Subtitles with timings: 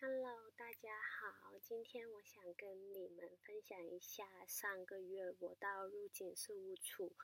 [0.00, 1.58] Hello，大家好。
[1.60, 7.16] 今天我想跟你们分享一下上个月我到入境事务处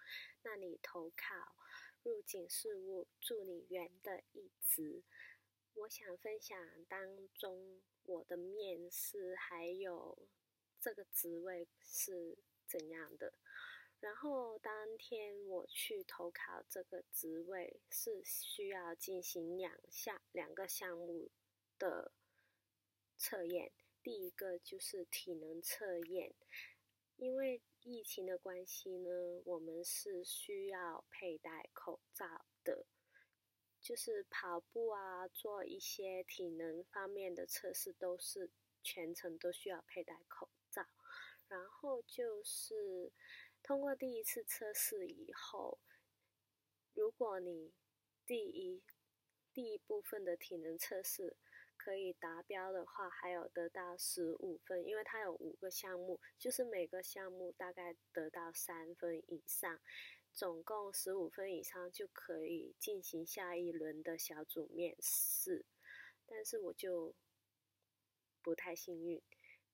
[0.42, 1.54] 那里投考
[2.02, 5.04] 入境事务助理员的一职。
[5.74, 6.58] 我想分享
[6.88, 10.26] 当中我的面试还有
[10.80, 12.36] 这个职位是
[12.66, 13.34] 怎样的。
[14.00, 21.30] 然后当天我去投考这个职位是需要进行两项两个项目
[21.78, 22.10] 的。
[23.16, 26.34] 测验，第一个就是体能测验，
[27.16, 29.10] 因为疫情的关系呢，
[29.44, 32.86] 我们是需要佩戴口罩的，
[33.80, 38.50] 就是跑步啊，做一些体能方面的测试都是
[38.82, 40.86] 全程都需要佩戴口罩。
[41.46, 43.12] 然后就是
[43.62, 45.78] 通过第一次测试以后，
[46.94, 47.72] 如果你
[48.26, 48.82] 第一
[49.52, 51.36] 第一部分的体能测试，
[51.84, 59.78] 可以达标的话，还有得到十五分，因为它有五个项目，就是每个项目大概得到三分以上，
[60.32, 65.66] 总共十五分以上就可以进行下一轮的小组面试。
[66.24, 67.14] 但是我就
[68.40, 69.20] 不太幸运，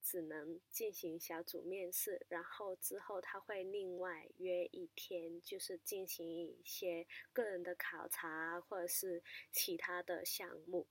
[0.02, 10.88] 只能进行小组面试，然后之后他会另外约一天，就是进行一些个人的考察或者是其他的项目。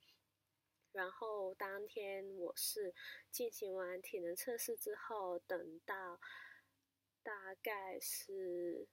[0.92, 2.96] 然后当天我是
[3.32, 6.20] 进行完体能测试之后，等到
[7.22, 8.88] 大概是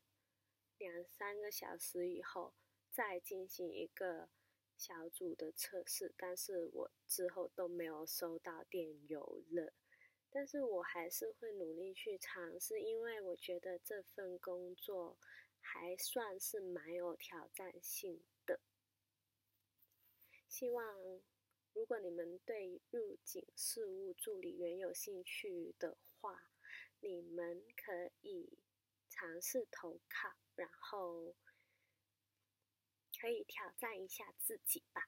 [0.77, 2.55] 两三个小时以后，
[2.91, 4.29] 再进行一个
[4.77, 6.13] 小组的测试。
[6.19, 9.73] 但是我之后都没有收到电邮了。
[10.29, 15.17] 但是我还是会努力去尝试，因为我觉得这份工作
[15.61, 18.61] 还算是蛮有挑战性的。
[20.47, 21.23] 希望。
[21.77, 26.51] 如果你们对入境事务助理员有兴趣的话，
[27.01, 28.59] 你们可以
[29.11, 31.37] 尝试投靠，然后
[33.21, 35.03] 可以挑战一下自己吧。